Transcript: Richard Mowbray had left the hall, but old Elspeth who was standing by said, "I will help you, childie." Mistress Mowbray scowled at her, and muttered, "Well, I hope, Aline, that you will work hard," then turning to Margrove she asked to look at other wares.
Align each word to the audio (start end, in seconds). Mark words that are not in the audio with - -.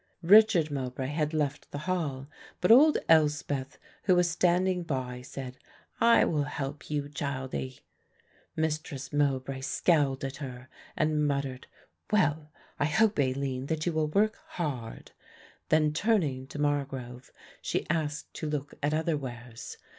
Richard 0.23 0.71
Mowbray 0.71 1.09
had 1.09 1.31
left 1.31 1.69
the 1.69 1.77
hall, 1.85 2.25
but 2.59 2.71
old 2.71 2.97
Elspeth 3.07 3.77
who 4.05 4.15
was 4.15 4.27
standing 4.27 4.81
by 4.81 5.21
said, 5.21 5.59
"I 5.99 6.25
will 6.25 6.45
help 6.45 6.89
you, 6.89 7.07
childie." 7.07 7.81
Mistress 8.55 9.13
Mowbray 9.13 9.61
scowled 9.61 10.23
at 10.23 10.37
her, 10.37 10.69
and 10.97 11.27
muttered, 11.27 11.67
"Well, 12.11 12.49
I 12.79 12.85
hope, 12.85 13.19
Aline, 13.19 13.67
that 13.67 13.85
you 13.85 13.93
will 13.93 14.07
work 14.07 14.39
hard," 14.47 15.11
then 15.69 15.93
turning 15.93 16.47
to 16.47 16.57
Margrove 16.57 17.29
she 17.61 17.87
asked 17.87 18.33
to 18.33 18.49
look 18.49 18.73
at 18.81 18.95
other 18.95 19.15
wares. 19.17 19.77